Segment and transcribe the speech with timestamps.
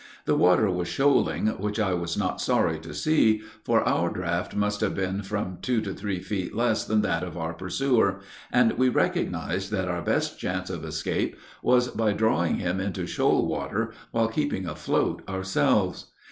[0.25, 4.81] The water was shoaling, which I was not sorry to see, for our draft must
[4.81, 8.19] have been from two to three feet less than that of our pursuer,
[8.51, 13.45] and we recognized that our best chance of escape was by drawing him into shoal
[13.47, 16.07] water, while keeping afloat ourselves.